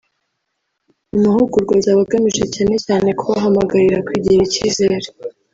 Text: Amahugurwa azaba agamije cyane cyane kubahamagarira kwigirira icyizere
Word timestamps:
Amahugurwa 1.15 1.73
azaba 1.79 2.01
agamije 2.05 2.43
cyane 2.55 2.75
cyane 2.85 3.09
kubahamagarira 3.19 4.03
kwigirira 4.05 4.43
icyizere 4.47 5.07